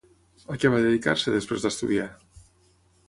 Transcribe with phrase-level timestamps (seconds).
[0.53, 2.11] A què va dedicar-se després d'estudiar?